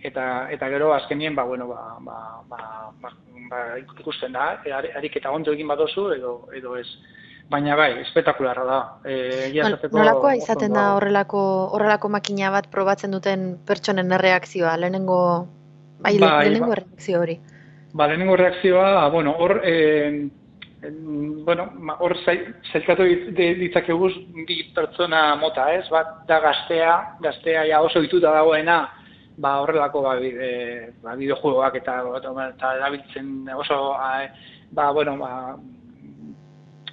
eta, 0.02 0.48
eta 0.52 0.68
gero 0.68 0.92
azkenien, 0.94 1.34
ba, 1.34 1.44
bueno, 1.44 1.68
ba, 1.68 1.96
ba, 2.00 2.18
ba, 2.48 2.90
ba, 3.00 3.12
ba 3.50 3.62
ikusten 3.78 4.34
da, 4.34 4.58
e, 4.64 4.72
ariketa 4.72 5.30
ondo 5.30 5.54
egin 5.54 5.70
badozu, 5.70 6.10
edo, 6.16 6.40
edo 6.54 6.76
ez. 6.76 6.88
Baina 7.48 7.78
bai, 7.80 8.02
espetakularra 8.02 8.64
da. 8.68 8.78
E, 9.08 9.48
Nolakoa 9.88 10.34
izaten 10.36 10.74
da 10.76 10.90
horrelako, 10.98 11.40
horrelako 11.72 12.10
makina 12.12 12.50
bat 12.52 12.66
probatzen 12.68 13.14
duten 13.14 13.54
pertsonen 13.64 14.12
erreakzioa, 14.18 14.74
lehenengo, 14.76 15.20
bai, 16.02 16.18
bai 16.20 16.34
lehenengo 16.44 16.74
ba, 16.74 16.82
reakzio 16.82 17.22
hori? 17.22 17.38
Ba, 17.94 18.10
lehenengo 18.10 18.36
reakzioa, 18.36 19.08
bueno, 19.14 19.32
hor, 19.38 19.62
eh, 19.64 20.28
bueno, 20.80 21.72
hor 21.98 22.14
zailkatu 22.24 23.06
ditzakeguz 23.34 24.12
bi 24.46 24.60
pertsona 24.74 25.34
mota, 25.36 25.72
ez? 25.74 25.88
Bat 25.90 26.26
da 26.28 26.38
gaztea, 26.40 26.92
gaztea 27.22 27.64
ja 27.66 27.80
oso 27.82 28.00
dituta 28.00 28.30
dagoena, 28.32 28.84
ba 29.38 29.58
horrelako 29.62 30.02
ba, 30.02 30.14
bide, 30.20 30.92
ba 31.02 31.16
bideojuegoak 31.18 31.80
eta 31.80 31.98
eta 32.20 32.74
erabiltzen 32.76 33.48
oso 33.56 33.96
ba 34.70 34.92
bueno, 34.92 35.16
ba 35.18 35.56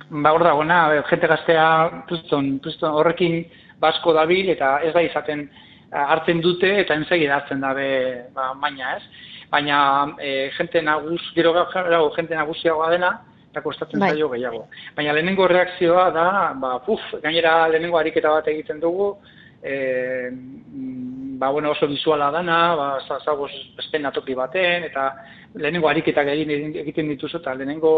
ba 0.09 0.31
hor 0.33 0.43
dagoena, 0.43 1.03
jente 1.09 1.27
gaztea 1.27 2.03
priston, 2.07 2.59
priston 2.59 2.93
horrekin 2.93 3.45
basko 3.79 4.13
dabil 4.13 4.49
eta 4.49 4.79
ez 4.81 4.93
da 4.93 5.01
izaten 5.01 5.47
hartzen 5.91 6.41
dute 6.41 6.81
eta 6.81 6.95
ensegi 6.95 7.27
hartzen 7.27 7.61
dabe 7.61 8.29
ba 8.33 8.53
maina, 8.53 8.97
ez? 8.97 9.03
Baina 9.51 10.15
e, 10.19 10.49
jente 10.57 10.81
nagus, 10.81 11.21
gero 11.35 11.53
gero 11.71 12.09
jente 12.15 12.35
nagusiagoa 12.35 12.89
dena, 12.91 13.11
eta 13.55 13.63
kostatzen 13.63 14.03
bai. 14.03 14.11
zaio 14.11 14.27
gehiago. 14.33 14.65
Baina 14.97 15.15
lehenengo 15.15 15.47
reakzioa 15.47 16.09
da, 16.11 16.27
ba, 16.59 16.75
puf, 16.83 17.01
gainera 17.23 17.69
lehenengo 17.71 17.97
ariketa 17.97 18.33
bat 18.35 18.49
egiten 18.51 18.81
dugu, 18.83 19.13
e, 19.63 20.29
ba, 21.39 21.49
bueno, 21.55 21.71
oso 21.71 21.87
bizuala 21.87 22.29
dana, 22.35 22.57
ba, 22.75 22.87
zagoz 23.23 23.51
esten 23.79 24.05
atoki 24.05 24.35
baten, 24.35 24.89
eta 24.89 25.07
lehenengo 25.55 25.87
ariketak 25.87 26.27
egin 26.33 26.51
egiten 26.83 27.13
dituzu, 27.13 27.39
eta 27.39 27.55
lehenengo 27.55 27.93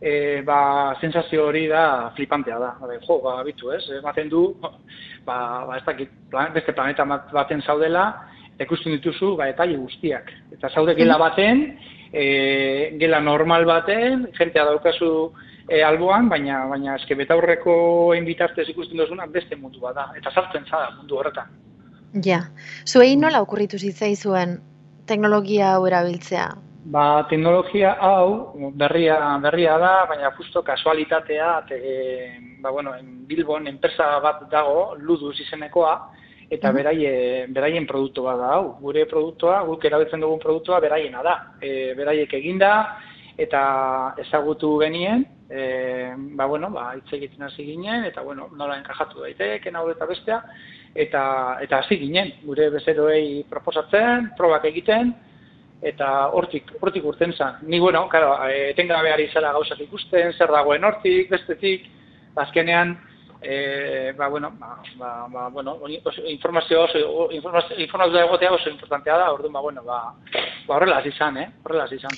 e, 0.00 0.40
ba, 0.46 0.96
sensazio 1.00 1.44
hori 1.50 1.66
da 1.68 2.12
flipantea 2.16 2.58
da. 2.62 2.72
Ba, 2.80 2.96
jo, 2.96 3.18
ba, 3.24 3.42
bitu 3.44 3.74
ez, 3.76 3.82
ematen 3.98 4.32
du, 4.32 4.46
ba, 4.62 5.42
ba 5.68 5.76
ez 5.76 5.84
dakit, 5.84 6.16
beste 6.56 6.72
planeta 6.72 7.04
baten 7.04 7.60
zaudela, 7.60 8.06
ikusten 8.64 8.96
dituzu, 8.96 9.34
ba, 9.36 9.50
eta 9.52 9.68
guztiak. 9.68 10.32
Eta 10.56 10.72
zaude 10.72 10.96
gela 10.96 11.18
mhm. 11.18 11.26
baten, 11.26 11.62
e, 12.12 12.96
gela 13.00 13.20
normal 13.20 13.66
baten, 13.66 14.28
jentea 14.38 14.64
daukazu 14.64 15.32
e, 15.68 15.82
alboan, 15.82 16.28
baina 16.28 16.64
baina 16.70 16.96
eske 16.96 17.14
betaurreko 17.18 17.76
bitartez 18.26 18.68
ikusten 18.68 18.98
duzuna 18.98 19.26
beste 19.26 19.56
mundu 19.56 19.80
bada 19.80 20.10
eta 20.16 20.30
sartzen 20.30 20.64
zada 20.70 20.90
mundu 20.96 21.18
horretan. 21.18 21.50
Ja. 22.24 22.46
Zuei 22.86 23.16
nola 23.16 23.42
okurritu 23.44 23.78
zitzaizuen 23.78 24.60
teknologia 25.06 25.74
hau 25.74 25.86
erabiltzea? 25.86 26.46
Ba, 26.86 27.26
teknologia 27.28 27.96
hau 27.98 28.54
berria, 28.78 29.18
berria 29.42 29.74
da, 29.82 29.94
baina 30.06 30.30
justo 30.36 30.62
kasualitatea, 30.62 31.48
te, 31.66 31.80
ba, 32.62 32.70
bueno, 32.70 32.94
en 32.94 33.26
Bilbon 33.26 33.66
enpresa 33.66 34.20
bat 34.22 34.44
dago, 34.52 34.94
Ludus 34.98 35.40
izenekoa, 35.42 35.96
eta 36.50 36.70
beraie, 36.72 37.46
beraien 37.50 37.86
produktu 37.86 38.22
bat 38.26 38.38
da 38.38 38.52
hau. 38.56 38.76
Gure 38.80 39.06
produktua, 39.10 39.62
guk 39.66 39.84
erabiltzen 39.84 40.22
dugun 40.22 40.42
produktua 40.42 40.80
beraiena 40.80 41.22
da. 41.26 41.36
E, 41.60 41.92
beraiek 41.98 42.32
eginda 42.38 42.72
eta 43.36 44.14
ezagutu 44.22 44.78
genien, 44.80 45.26
e, 45.50 46.14
ba 46.38 46.46
bueno, 46.46 46.70
ba 46.72 46.94
hitz 46.96 47.12
egiten 47.12 47.42
hasi 47.44 47.66
ginen 47.66 48.06
eta 48.08 48.22
bueno, 48.22 48.48
nola 48.56 48.78
enkajatu 48.78 49.20
daiteke 49.26 49.70
hau 49.74 49.90
eta 49.90 50.06
bestea 50.06 50.40
eta 50.94 51.58
eta 51.60 51.82
hasi 51.82 51.98
ginen 52.00 52.32
gure 52.44 52.70
bezeroei 52.70 53.44
proposatzen, 53.50 54.32
probak 54.38 54.64
egiten 54.64 55.12
eta 55.82 56.30
hortik 56.32 56.72
hortik 56.80 57.04
urten 57.04 57.34
zen. 57.36 57.60
Ni 57.62 57.78
bueno, 57.78 58.08
claro, 58.08 58.38
etengabe 58.48 59.12
ari 59.12 59.28
zela 59.28 59.52
gauzak 59.52 59.80
ikusten, 59.84 60.32
zer 60.32 60.50
dagoen 60.50 60.84
hortik, 60.84 61.28
bestetik, 61.30 61.90
azkenean 62.34 62.96
e, 63.42 64.12
ba, 64.16 64.28
bueno, 64.28 64.52
ba, 64.58 64.78
ba, 64.96 65.28
ba, 65.28 65.48
bueno, 65.48 65.78
informazio 66.26 66.82
oso, 66.82 67.30
informazio, 67.30 67.78
informazio 67.78 68.20
egotea 68.20 68.52
oso 68.52 68.70
importantea 68.70 69.16
da, 69.16 69.32
orduan, 69.32 69.52
ba, 69.52 69.60
bueno, 69.60 69.82
ba, 69.82 70.14
ba 70.66 70.76
horrela 70.76 71.02
izan, 71.06 71.36
eh? 71.36 71.50
horrela 71.64 71.86
izan. 71.90 72.16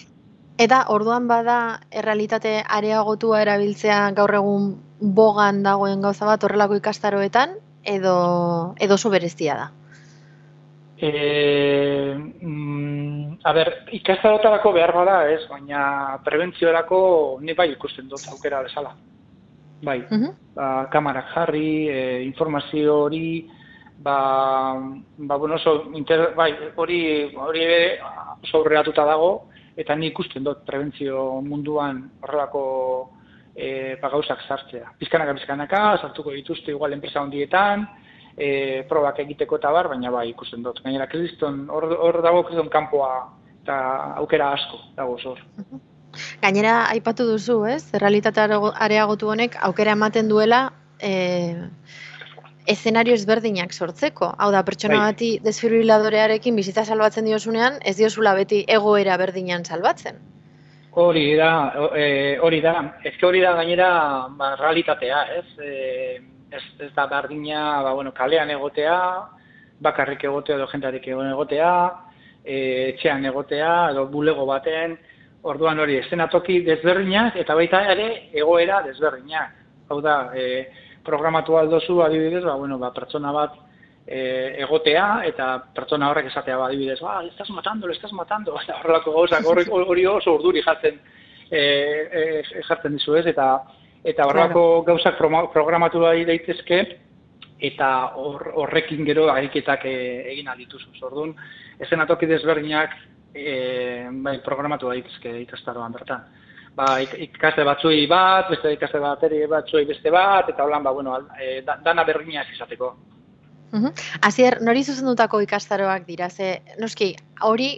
Eta 0.58 0.84
orduan 0.90 1.28
bada 1.28 1.80
errealitate 1.90 2.64
areagotua 2.66 3.42
erabiltzea 3.44 4.10
gaur 4.10 4.34
egun 4.34 4.72
bogan 4.98 5.62
dagoen 5.62 6.02
gauza 6.02 6.26
bat 6.26 6.42
horrelako 6.42 6.80
ikastaroetan, 6.80 7.54
edo, 7.84 8.74
edo 8.80 8.98
zu 8.98 9.10
bereztia 9.10 9.54
da? 9.54 9.68
E, 10.98 11.10
mm, 12.42 13.38
a 13.44 13.52
ber, 13.54 13.70
ikastarotarako 13.94 14.72
behar 14.74 14.92
bada 14.96 15.20
ez, 15.30 15.44
baina 15.46 16.18
prebentziorako 16.24 17.38
ni 17.40 17.54
bai 17.54 17.70
ikusten 17.76 18.08
dut 18.10 18.26
aukera 18.32 18.64
bezala. 18.66 18.96
Bai, 19.82 20.00
uh 20.10 20.34
ba, 20.54 20.88
kamarak 20.90 21.30
jarri, 21.34 21.88
e, 21.88 22.22
informazio 22.24 22.96
hori, 23.04 23.48
ba, 23.98 24.74
ba 25.16 25.36
bueno, 25.36 25.54
oso, 25.54 25.90
inter, 25.94 26.34
bai, 26.34 26.52
hori, 26.74 27.30
hori 27.34 27.62
ere 27.62 28.92
dago, 28.94 29.50
eta 29.76 29.94
ni 29.94 30.08
ikusten 30.08 30.42
dut 30.42 30.64
prebentzio 30.66 31.40
munduan 31.40 32.10
horrelako 32.20 32.64
e, 33.54 33.96
ba, 34.02 34.08
gauzak 34.08 34.42
sartzea. 34.48 34.94
Pizkanaka, 34.98 35.34
pizkanaka, 35.34 35.98
sartuko 36.02 36.32
dituzte 36.32 36.70
igual 36.70 36.92
enpresa 36.92 37.22
hondietan, 37.22 37.86
e, 38.36 38.84
probak 38.88 39.20
egiteko 39.20 39.58
eta 39.58 39.70
bar, 39.70 39.88
baina 39.88 40.10
bai 40.10 40.28
ikusten 40.30 40.62
dut. 40.62 40.82
Gainera, 40.82 41.06
kriston, 41.06 41.66
hor, 41.70 41.86
hor 41.98 42.22
dago 42.22 42.42
kriston 42.46 42.70
kanpoa 42.70 43.12
eta 43.62 43.78
aukera 44.22 44.52
asko 44.56 44.78
dago 44.96 45.18
zor. 45.18 45.42
Gainera, 46.42 46.74
aipatu 46.90 47.26
duzu, 47.28 47.60
ez? 47.66 47.82
Realitatea 47.94 48.60
areagotu 48.86 49.28
honek 49.34 49.56
aukera 49.68 49.94
ematen 49.98 50.28
duela 50.28 50.62
e, 51.00 51.12
eszenario 52.68 53.14
ezberdinak 53.16 53.72
sortzeko. 53.72 54.32
Hau 54.38 54.50
da, 54.52 54.62
pertsona 54.64 54.98
bai. 54.98 55.12
bati 55.12 55.30
desfibriladorearekin 55.44 56.56
bizitza 56.58 56.84
salbatzen 56.84 57.28
diozunean, 57.28 57.78
ez 57.84 57.96
diozula 58.00 58.34
beti 58.38 58.64
egoera 58.78 59.16
berdinan 59.20 59.64
salbatzen. 59.64 60.18
Hori 60.98 61.24
da, 61.38 61.52
e, 61.94 62.38
hori 62.42 62.60
da. 62.64 62.74
Ez 63.06 63.14
hori 63.22 63.40
da 63.44 63.54
gainera 63.60 63.90
ba, 64.36 64.54
realitatea, 64.60 65.22
ez? 65.38 65.46
E, 65.62 66.18
ez, 66.50 66.64
ez 66.88 66.92
da 66.96 67.06
berdina, 67.06 67.82
ba, 67.84 67.94
bueno, 67.94 68.12
kalean 68.16 68.50
egotea, 68.50 68.98
bakarrik 69.84 70.24
egotea 70.24 70.56
edo 70.58 70.66
jentarik 70.72 71.06
egotea, 71.12 71.72
e, 72.44 72.56
etxean 72.88 73.24
egotea 73.30 73.72
edo 73.92 74.08
bulego 74.10 74.46
baten, 74.48 74.96
orduan 75.48 75.80
hori, 75.80 75.96
estenatoki 76.02 76.60
desberdinak 76.66 77.38
eta 77.40 77.56
baita 77.56 77.80
ere 77.92 78.08
egoera 78.36 78.82
desberdinak. 78.86 79.56
Hau 79.88 80.00
da, 80.04 80.18
e, 80.36 80.68
programatu 81.04 81.56
aldozu 81.56 82.02
adibidez, 82.04 82.44
ba, 82.44 82.56
bueno, 82.60 82.78
ba, 82.78 82.92
pertsona 82.92 83.32
bat 83.32 83.56
e, 84.04 84.20
egotea 84.64 85.08
eta 85.28 85.48
pertsona 85.74 86.10
horrek 86.10 86.28
esatea 86.30 86.58
ba, 86.60 86.68
adibidez, 86.68 87.00
ba, 87.00 87.22
estás 87.24 87.50
matando, 87.50 87.86
le 87.86 87.96
estás 87.96 88.12
matando, 88.12 88.56
eta 88.62 88.78
horrelako 88.82 89.16
gauzak 89.16 89.48
hori 89.48 90.06
oso 90.06 90.36
urduri 90.36 90.62
jartzen 90.64 91.00
e, 91.50 91.60
e, 91.60 92.62
jartzen 92.68 92.96
dizu 92.98 93.16
ez, 93.20 93.26
eta 93.32 93.50
eta 94.08 94.28
horrelako 94.28 94.64
gauzak 94.86 95.18
programatu 95.18 96.04
bai 96.04 96.24
daitezke 96.24 96.82
eta 97.58 97.88
horrekin 98.14 99.02
gero 99.04 99.26
ariketak 99.32 99.84
e, 99.90 99.94
egin 100.32 100.48
aldituzu. 100.48 100.92
Orduan, 101.08 101.32
ezen 101.82 102.00
atoki 102.04 102.28
desberdinak 102.30 102.94
e, 103.34 104.08
bai, 104.24 104.38
programatu 104.44 104.88
daitezke 104.92 105.34
ikastaroan 105.42 105.92
bertan 105.92 106.26
ba, 106.78 106.98
ikaste 107.02 107.64
batzui 107.66 108.06
bat, 108.10 108.48
beste 108.52 108.72
ikaste 108.76 109.00
bateri 109.02 109.42
batzui 109.50 109.84
beste 109.88 110.12
bat, 110.14 110.50
eta 110.52 110.66
holan, 110.66 110.84
ba, 110.86 110.94
bueno, 110.94 111.16
e, 111.38 111.60
dana 111.66 112.04
berdinak 112.06 112.50
izateko. 112.54 112.92
Uh 113.74 113.90
Azier, 114.24 114.60
nori 114.64 114.84
zuzendutako 114.84 115.42
ikastaroak 115.44 116.06
dira, 116.06 116.30
ze, 116.30 116.62
noski, 116.80 117.10
hori 117.44 117.72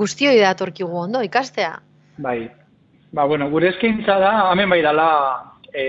guztioi 0.00 0.40
datorkigu 0.40 1.04
ondo, 1.04 1.22
ikastea? 1.26 1.74
Bai, 2.18 2.38
ba, 3.12 3.26
bueno, 3.26 3.50
gure 3.52 3.70
eskaintza 3.74 4.18
da, 4.22 4.32
hemen 4.52 4.72
bai 4.72 4.80
dala, 4.86 5.10
e, 5.72 5.84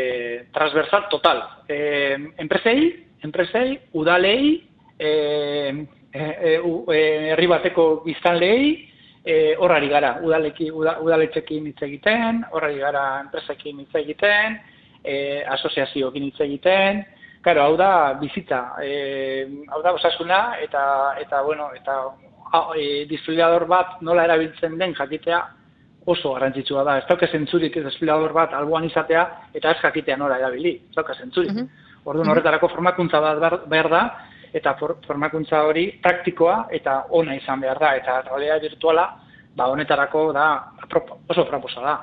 transversal 0.53 1.07
total. 1.09 1.41
E, 1.69 1.79
enpresei, 2.43 2.91
enpresei, 3.23 3.79
udalei, 3.97 4.59
e, 4.99 5.09
e, 6.13 6.21
e, 6.53 7.01
herri 7.31 7.49
bateko 7.49 7.89
biztanlei, 8.05 8.90
e, 9.25 9.55
horrari 9.57 9.89
gara, 9.89 10.17
udaleki, 10.23 10.71
udaletxekin 10.71 11.67
hitz 11.67 11.81
egiten, 11.87 12.43
horrari 12.51 12.79
gara 12.79 13.05
enpresekin 13.21 13.79
hitz 13.79 13.95
egiten, 13.95 14.59
e, 15.03 15.15
asoziazioekin 15.57 16.29
hitz 16.29 16.39
egiten, 16.41 17.03
Claro, 17.41 17.63
hau 17.63 17.77
da 17.77 18.13
bizitza, 18.21 18.75
e, 18.85 19.47
hau 19.73 19.81
da 19.81 19.95
osasuna 19.97 20.59
eta 20.61 20.83
eta 21.17 21.41
bueno, 21.41 21.71
eta 21.73 21.95
e, 22.77 23.07
desfibrilador 23.09 23.65
bat 23.65 23.95
nola 24.05 24.27
erabiltzen 24.27 24.77
den 24.77 24.93
jakitea 24.93 25.39
oso 26.05 26.35
garrantzitsua 26.35 26.83
da. 26.85 26.97
Ez 26.99 27.07
dauka 27.09 27.27
zentzurik 27.27 27.79
desfibrilador 27.81 28.33
bat 28.37 28.53
alboan 28.57 28.85
izatea 28.85 29.23
eta 29.57 29.71
ez 29.71 29.81
jakitea 29.81 30.17
nola 30.21 30.37
erabili. 30.37 30.75
Ez 30.89 30.95
dauka 30.95 31.15
zentzurik. 31.15 31.51
Mm 31.51 31.65
-hmm. 31.65 32.29
horretarako 32.29 32.67
formakuntza 32.67 33.19
bat 33.19 33.65
behar 33.69 33.89
da 33.89 34.03
eta 34.53 34.75
formakuntza 34.79 35.63
hori 35.67 35.87
praktikoa 36.03 36.67
eta 36.75 37.05
ona 37.09 37.35
izan 37.35 37.61
behar 37.63 37.79
da, 37.79 37.95
eta 37.95 38.21
realidad 38.27 38.61
virtuala, 38.61 39.05
ba, 39.55 39.67
honetarako 39.71 40.31
da 40.35 40.47
oso 41.29 41.45
proposa 41.47 41.83
da. 41.85 41.95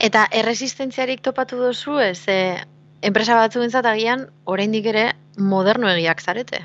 Eta 0.00 0.26
erresistentziarik 0.32 1.20
topatu 1.20 1.58
duzu 1.60 1.98
ez, 2.00 2.22
e, 2.28 2.56
enpresa 3.02 3.36
batzu 3.36 3.62
entzat 3.64 3.86
agian, 3.86 4.28
oraindik 4.46 4.86
ere, 4.92 5.10
moderno 5.38 5.90
egiak 5.90 6.22
zarete? 6.22 6.62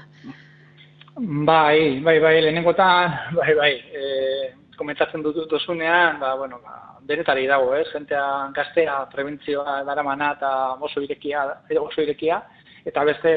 Bai, 1.15 2.01
bai, 2.03 2.19
bai, 2.19 2.35
lehenengotan, 2.43 3.19
bai, 3.39 3.53
bai, 3.59 3.73
e, 3.91 4.53
komentatzen 4.77 5.23
dut 5.23 5.45
duzunean, 5.51 6.19
ba, 6.19 6.35
bueno, 6.39 6.59
ba, 6.63 6.99
denetari 7.07 7.45
dago, 7.47 7.73
eh? 7.75 7.83
jentea 7.91 8.51
gaztea, 8.55 8.97
prebentzioa 9.13 9.81
daramana 9.87 10.31
eta 10.37 10.51
oso 10.81 11.03
irekia, 11.05 11.45
oso 11.79 12.01
irekia, 12.01 12.41
eta 12.85 13.03
beste 13.03 13.31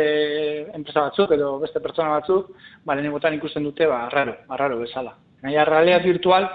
enpresa 0.76 1.08
batzuk 1.08 1.32
edo 1.32 1.54
beste 1.62 1.80
pertsona 1.80 2.18
batzuk, 2.18 2.52
ba, 2.84 2.94
lehenengotan 2.94 3.34
ikusten 3.38 3.64
dute, 3.64 3.86
ba, 3.88 4.08
raro, 4.12 4.36
ba, 4.48 4.58
raro 4.60 4.78
bezala. 4.82 5.14
Gaina, 5.42 5.64
realidad 5.64 6.04
virtual, 6.04 6.48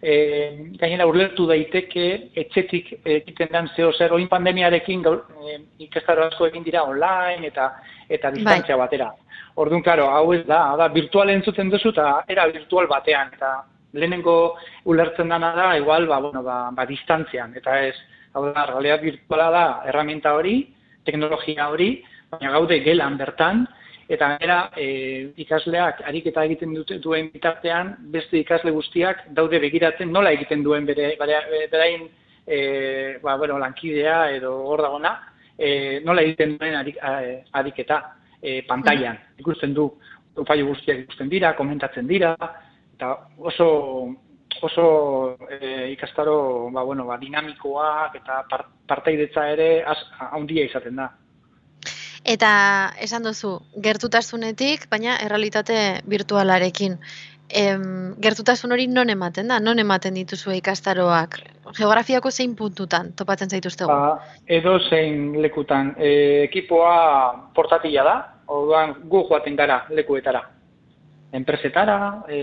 e, 0.00 0.72
gainera 0.78 1.06
urlertu 1.08 1.46
daiteke, 1.48 2.06
etxetik 2.44 2.92
egiten 3.02 3.52
den 3.52 3.70
zeo 3.74 3.92
zer, 3.92 4.14
oin 4.14 4.28
pandemiarekin 4.30 5.02
gaur, 5.02 5.24
e, 5.42 5.58
ikastaro 5.88 6.26
asko 6.28 6.46
egin 6.50 6.64
dira 6.66 6.84
online 6.86 7.50
eta 7.50 7.70
eta 8.08 8.30
distantzia 8.30 8.76
bai. 8.76 8.86
batera. 8.86 9.10
Orduan, 9.56 9.82
karo, 9.82 10.10
hau 10.12 10.32
ez 10.36 10.44
da, 10.46 10.60
da, 10.78 10.88
virtual 10.92 11.32
entzuten 11.32 11.70
duzu 11.72 11.90
eta 11.94 12.22
era 12.28 12.46
virtual 12.46 12.86
batean, 12.86 13.32
eta 13.34 13.56
lehenengo 13.96 14.56
ulertzen 14.84 15.32
dana 15.32 15.54
da, 15.56 15.70
igual, 15.78 16.06
ba, 16.06 16.20
bueno, 16.20 16.42
ba, 16.44 16.68
ba 16.76 16.86
distantzian, 16.86 17.56
eta 17.56 17.80
ez, 17.88 17.96
hau 18.34 18.44
da, 18.52 18.66
realidad 18.68 19.02
virtuala 19.02 19.50
da, 19.50 19.66
herramienta 19.88 20.34
hori, 20.36 20.60
teknologia 21.06 21.70
hori, 21.72 22.04
baina 22.30 22.52
gaude 22.56 22.78
gelan 22.84 23.16
bertan, 23.18 23.64
eta 24.08 24.36
gara 24.40 24.58
e, 24.78 25.32
ikasleak 25.42 26.02
ariketa 26.06 26.44
egiten 26.46 26.74
dute 26.74 26.98
duen 27.02 27.30
bitartean, 27.32 27.94
beste 28.12 28.38
ikasle 28.38 28.70
guztiak 28.74 29.24
daude 29.34 29.60
begiratzen 29.62 30.12
nola 30.12 30.32
egiten 30.36 30.62
duen 30.62 30.86
bere, 30.86 31.14
berain 31.18 32.06
e, 32.46 32.58
ba, 33.22 33.36
bueno, 33.36 33.58
lankidea 33.58 34.30
edo 34.36 34.52
hor 34.68 34.82
dagona, 34.86 35.16
e, 35.58 36.00
nola 36.04 36.22
egiten 36.22 36.56
duen 36.58 36.76
arik, 36.78 37.00
ariketa 37.52 38.02
e, 38.40 38.62
pantailan. 38.68 39.18
Mm. 39.18 39.40
Ikusten 39.42 39.74
du, 39.74 39.88
fallo 40.46 40.70
guztiak 40.70 41.02
ikusten 41.06 41.32
dira, 41.32 41.56
komentatzen 41.58 42.06
dira, 42.06 42.36
eta 42.94 43.12
oso 43.38 43.68
oso 44.62 45.36
e, 45.50 45.90
ikastaro 45.92 46.70
ba, 46.72 46.82
bueno, 46.82 47.04
ba, 47.04 47.18
dinamikoak 47.20 48.14
eta 48.22 48.42
partaidetza 48.88 49.50
ere 49.52 49.70
handia 50.30 50.64
izaten 50.64 50.96
da. 50.96 51.10
Eta 52.26 52.50
esan 52.98 53.22
duzu, 53.22 53.52
gertutasunetik, 53.78 54.88
baina 54.90 55.14
errealitate 55.22 55.76
virtualarekin. 56.10 56.96
Em, 57.46 57.82
gertutasun 58.18 58.72
hori 58.74 58.88
non 58.90 59.12
ematen 59.12 59.52
da? 59.52 59.60
Non 59.62 59.78
ematen 59.78 60.16
dituzu 60.18 60.50
ikastaroak? 60.56 61.36
Geografiako 61.76 62.32
zein 62.32 62.56
puntutan 62.58 63.12
topatzen 63.14 63.52
zaituztegu? 63.54 63.86
Ba, 63.86 64.40
edo 64.46 64.72
zein 64.88 65.36
lekutan. 65.42 65.92
E, 65.98 66.08
ekipoa 66.48 66.96
portatila 67.54 68.02
da, 68.08 68.16
orduan 68.56 68.96
gu 69.12 69.22
joaten 69.28 69.54
gara 69.60 69.84
lekuetara. 69.94 70.40
Enpresetara, 71.38 71.98
e, 72.26 72.40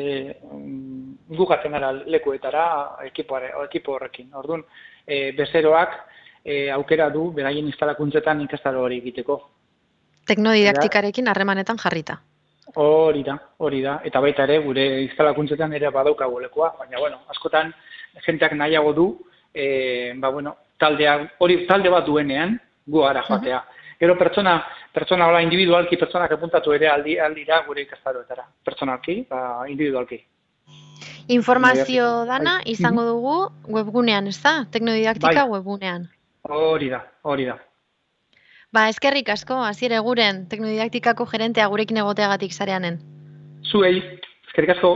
gu 1.28 1.50
joaten 1.50 1.76
gara 1.76 1.92
lekuetara 1.92 2.64
ekipo 3.10 3.98
horrekin. 3.98 4.32
Orduan, 4.40 4.64
e, 5.06 5.34
bezeroak 5.36 6.00
e, 6.46 6.70
aukera 6.72 7.10
du 7.10 7.34
beraien 7.36 7.68
instalakuntzetan 7.68 8.46
ikastaro 8.48 8.88
hori 8.88 9.02
egiteko. 9.04 9.42
Teknodidaktikarekin 10.28 11.28
harremanetan 11.28 11.78
jarrita. 11.78 12.20
Hori 12.76 13.24
da, 13.24 13.36
hori 13.60 13.82
da. 13.84 14.00
Eta 14.08 14.22
baita 14.24 14.48
ere, 14.48 14.60
gure 14.64 14.86
instalakuntzetan 15.04 15.74
ere 15.74 15.92
badaukagu 15.92 16.40
lekoa. 16.46 16.74
Baina, 16.80 17.00
bueno, 17.00 17.20
askotan, 17.30 17.74
jenteak 18.26 18.56
nahiago 18.58 18.94
du, 18.94 19.08
e, 19.54 20.14
ba, 20.18 20.30
bueno, 20.30 20.56
taldea, 20.80 21.18
hori 21.40 21.66
talde 21.68 21.92
bat 21.94 22.06
duenean, 22.06 22.58
gu 22.88 23.04
ara 23.06 23.24
joatea. 23.28 23.64
Gero 24.00 24.18
pertsona, 24.18 24.58
pertsona 24.92 25.28
hola 25.30 25.42
individualki, 25.46 25.98
pertsonak 25.98 26.32
apuntatu 26.36 26.74
ere 26.76 26.90
aldi, 26.92 27.18
aldira 27.20 27.62
gure 27.68 27.86
ikastaroetara. 27.86 28.48
Pertsonalki, 28.66 29.22
ba, 29.30 29.64
individualki. 29.70 30.20
Informazio 31.32 32.26
dana 32.28 32.58
izango 32.66 33.06
dugu 33.08 33.36
webgunean, 33.72 34.28
ez 34.28 34.42
da? 34.44 34.66
Teknodidaktika 34.72 35.46
bai. 35.46 35.52
webgunean. 35.54 36.10
Hori 36.50 36.90
da, 36.92 37.00
hori 37.24 37.46
da. 37.48 37.56
Ba, 38.74 38.88
eskerrik 38.90 39.28
asko, 39.30 39.60
hasiera 39.62 40.00
guren 40.02 40.48
teknodidaktikako 40.50 41.28
gerentea 41.30 41.68
gurekin 41.70 42.00
egoteagatik 42.02 42.56
zareanen. 42.58 42.98
Zuei, 43.70 44.00
eskerrik 44.48 44.74
asko. 44.74 44.96